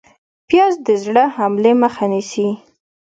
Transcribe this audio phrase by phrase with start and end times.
[0.47, 2.47] پیاز د زړه حملې مخه نیسي